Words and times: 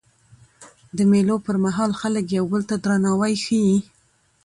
د 0.97 0.99
مېلو 1.11 1.35
پر 1.45 1.55
مهال 1.65 1.91
خلک 2.01 2.25
یو 2.37 2.45
بل 2.51 2.61
ته 2.69 2.75
درناوی 2.83 3.33
ښيي. 3.43 3.77